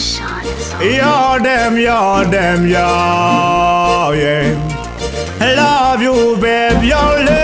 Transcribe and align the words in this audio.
Yo, 0.00 1.38
them, 1.42 1.76
yo, 1.76 2.24
them, 2.30 2.66
yo, 2.66 4.12
yeah. 4.16 4.56
Love 5.38 6.00
you, 6.00 6.36
babe, 6.40 6.82
yo, 6.82 7.18
yeah. 7.18 7.39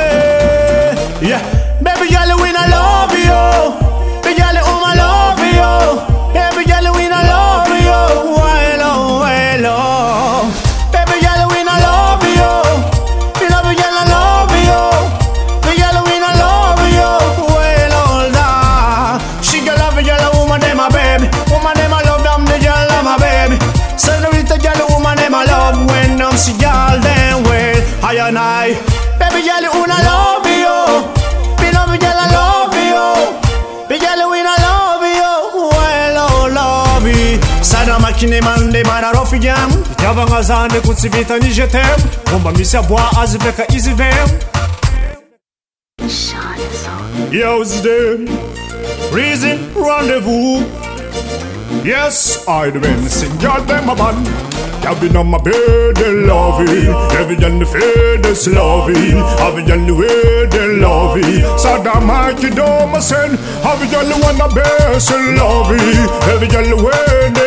Sana 38.17 38.31
makine 38.31 38.41
mande 38.41 38.83
mana 38.87 39.13
rofi 39.13 39.39
jam 39.39 39.71
Javanga 39.99 40.43
zande 40.43 40.81
kutsivita 40.81 41.39
ni 41.39 41.49
jetem 41.53 42.01
Kumba 42.31 42.53
misa 42.53 42.83
bwa 42.83 43.11
aziveka 43.21 43.67
izivem. 43.73 44.29
Shot 46.09 46.59
is 46.59 46.87
on. 46.87 47.33
Yo's 47.33 47.83
them 47.83 48.27
Reason 49.13 49.59
rendezvous. 49.75 50.65
Yes, 51.85 52.47
I 52.49 52.71
the 52.71 52.81
been 52.81 53.09
sing 53.09 53.41
y'all 53.41 53.63
them 53.65 53.87
man. 53.87 54.57
Cabin 54.83 55.17
on 55.17 55.27
my 55.27 55.39
bed, 55.39 55.99
it 55.99 56.89
Every 57.19 57.35
girl 57.35 57.59
the 57.59 58.51
love 58.55 58.89
it 58.89 59.17
Every 59.43 59.65
girl 59.65 59.85
the 59.85 59.95
way, 59.95 60.47
they 60.47 60.77
love 60.79 61.19
it 61.19 61.43
Saddam 61.59 62.07
Mikey 62.07 62.51
don't 62.51 63.03
send 63.03 63.35
Every 63.67 63.89
girl 63.89 64.07
the 64.07 64.17
wanna 64.23 64.47
best, 64.55 65.11
they 65.11 65.35
love 65.35 65.73
it 65.73 66.31
Every 66.31 66.47
girl 66.47 66.69
the 66.71 66.77
way, 66.87 67.31
they 67.35 67.46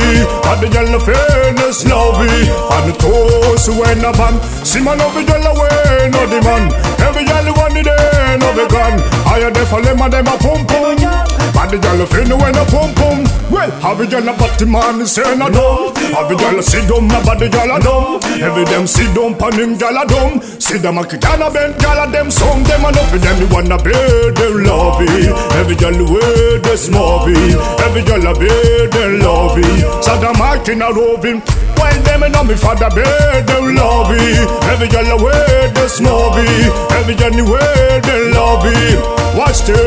love 0.00 0.16
it 0.16 0.46
Every 0.46 0.68
girl 0.68 0.86
the 0.86 1.00
fade, 1.00 1.56
they 1.56 1.88
love 1.88 2.20
it 2.24 2.48
And 2.48 2.84
the 2.88 2.94
toast 2.98 3.68
when 3.68 4.04
a 4.04 4.12
band 4.12 4.42
See 4.66 4.80
man, 4.80 5.00
every 5.00 5.24
girl 5.24 5.40
the 5.40 5.52
way, 5.60 6.10
no 6.10 6.26
the 6.26 6.40
man 6.42 6.72
Every 7.00 7.24
girl 7.24 7.44
the 7.44 7.52
want 7.52 7.76
it, 7.76 7.84
they 7.84 8.36
no 8.38 8.48
the 8.54 8.66
gun 8.68 9.20
I 9.30 9.38
a 9.46 9.50
definitely 9.50 9.94
man, 9.94 10.10
them 10.10 10.26
a 10.26 10.36
pum 10.42 10.66
pum. 10.66 10.96
Bad 11.54 11.70
girl 11.70 12.04
fin 12.06 12.34
when 12.34 12.56
a 12.58 12.64
pum 12.66 12.90
pum. 12.98 13.22
Well, 13.46 13.70
have 13.78 14.00
a 14.00 14.06
girl 14.06 14.28
a 14.28 14.32
body 14.34 14.64
man 14.66 15.06
say 15.06 15.22
na 15.36 15.48
dumb. 15.48 15.94
Have 15.94 16.30
a 16.30 16.34
girl 16.34 16.58
a 16.58 16.62
sit 16.62 16.88
down, 16.88 17.06
a 17.06 17.22
body 17.22 17.48
girl 17.48 17.70
a 17.70 17.78
dumb. 17.78 18.18
Every 18.42 18.64
them 18.64 18.88
sit 18.88 19.14
down, 19.14 19.38
pan 19.38 19.52
him 19.52 19.78
girl 19.78 20.02
a 20.02 20.04
dumb. 20.04 20.42
See 20.70 20.78
them 20.78 20.98
a 20.98 21.04
kick 21.04 21.24
and 21.26 21.42
a 21.42 21.50
bend 21.50 21.74
girl 21.82 21.98
a 21.98 22.06
them 22.06 22.30
some 22.30 22.62
Them 22.62 22.84
a 22.84 22.92
love 22.94 23.10
them, 23.10 23.36
me 23.40 23.46
wanna 23.50 23.76
be 23.82 23.90
they 23.90 24.54
love 24.54 25.02
it 25.02 25.34
Every 25.58 25.74
girl 25.74 25.90
the 25.90 26.06
way 26.06 26.76
small 26.76 27.26
it 27.26 27.58
Every 27.82 28.02
girl 28.06 28.22
a 28.22 28.38
be 28.38 28.46
they 28.46 29.18
love 29.18 29.49
So 30.10 30.18
them 30.18 30.82
a 30.82 30.92
roving. 30.92 31.40
Well, 31.76 32.02
them 32.02 32.24
and 32.24 32.48
me 32.48 32.56
father 32.56 32.90
be 32.90 33.00
they 33.00 33.74
love 33.74 34.10
it 34.10 34.50
Every 34.68 34.88
girl 34.88 35.04
the 35.04 35.24
way 35.24 35.70
they 35.72 35.88
it 36.36 36.92
Every 36.92 37.14
way 37.42 38.00
they 38.02 38.32
love 38.32 38.66
it 38.66 38.98
Watch 39.38 39.62
them. 39.62 39.78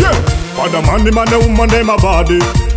Yeah, 0.00 0.16
Father 0.56 0.80
the 0.80 0.82
man, 0.82 1.04
the 1.04 1.12
man, 1.12 1.28
the 1.28 1.38
woman, 1.38 1.68
them 1.68 1.90
a 1.90 1.96
body. 1.98 2.69